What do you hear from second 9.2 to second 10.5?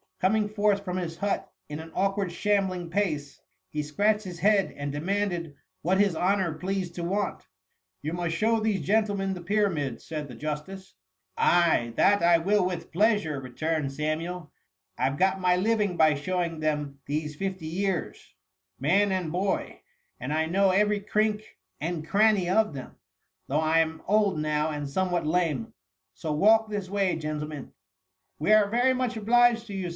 the Py ramids,^ said the